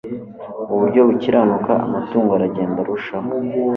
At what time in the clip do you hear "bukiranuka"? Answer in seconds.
1.07-1.71